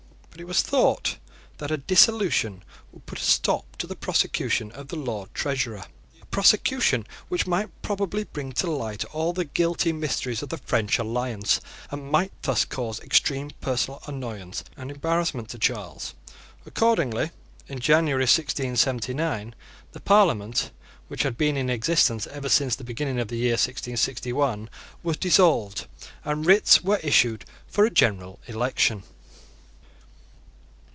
But 0.31 0.39
it 0.39 0.47
was 0.47 0.61
thought 0.63 1.17
that 1.57 1.69
a 1.69 1.77
dissolution 1.77 2.63
would 2.91 3.05
put 3.05 3.19
a 3.19 3.23
stop 3.23 3.75
to 3.75 3.85
the 3.85 3.97
prosecution 3.97 4.71
of 4.71 4.87
the 4.87 4.95
Lord 4.95 5.31
Treasurer, 5.35 5.83
a 6.21 6.25
prosecution 6.27 7.05
which 7.27 7.45
might 7.45 7.69
probably 7.83 8.23
bring 8.23 8.53
to 8.53 8.71
light 8.71 9.03
all 9.13 9.33
the 9.33 9.43
guilty 9.45 9.91
mysteries 9.93 10.41
of 10.41 10.47
the 10.49 10.57
French 10.57 10.97
alliance, 10.97 11.59
and 11.91 12.09
might 12.09 12.31
thus 12.41 12.63
cause 12.65 12.99
extreme 13.01 13.51
personal 13.59 14.01
annoyance 14.07 14.63
and 14.77 14.89
embarrassment 14.89 15.49
to 15.49 15.59
Charles. 15.59 16.15
Accordingly, 16.65 17.31
in 17.67 17.79
January, 17.79 18.23
1679, 18.23 19.53
the 19.91 19.99
Parliament, 19.99 20.71
which 21.09 21.23
had 21.23 21.37
been 21.37 21.55
in 21.57 21.69
existence 21.69 22.25
ever 22.27 22.49
since 22.49 22.77
the 22.77 22.85
beginning 22.85 23.19
of 23.19 23.27
the 23.27 23.35
year 23.37 23.51
1661, 23.51 24.69
was 25.03 25.17
dissolved; 25.17 25.85
and 26.23 26.45
writs 26.47 26.81
were 26.83 26.97
issued 27.03 27.43
for 27.67 27.85
a 27.85 27.91
general 27.91 28.39
election. 28.47 29.03